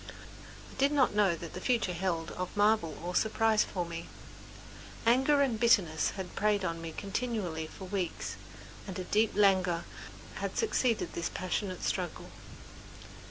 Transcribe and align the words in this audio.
I 0.71 0.73
did 0.79 0.91
not 0.91 1.13
know 1.13 1.29
what 1.35 1.53
the 1.53 1.61
future 1.61 1.93
held 1.93 2.31
of 2.31 2.57
marvel 2.57 2.97
or 3.03 3.13
surprise 3.13 3.63
for 3.63 3.85
me. 3.85 4.07
Anger 5.05 5.43
and 5.43 5.59
bitterness 5.59 6.13
had 6.17 6.35
preyed 6.35 6.63
upon 6.63 6.81
me 6.81 6.91
continually 6.91 7.67
for 7.67 7.85
weeks 7.85 8.35
and 8.87 8.97
a 8.97 9.03
deep 9.03 9.33
languor 9.35 9.83
had 10.37 10.57
succeeded 10.57 11.13
this 11.13 11.29
passionate 11.29 11.83
struggle. 11.83 12.31